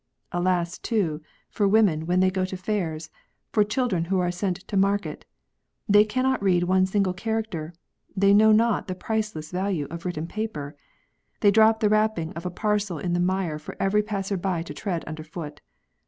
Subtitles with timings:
[0.31, 1.21] Alas, too,
[1.51, 3.11] for women when they go to fairs,
[3.51, 5.25] for children who are sent to market!
[5.87, 7.75] They cannot read one single character:
[8.17, 10.75] they know not the priceless value of written paper.
[11.41, 14.73] They drop the wrapping of a parcel in the mire for every passer by to
[14.73, 15.61] tread under foot.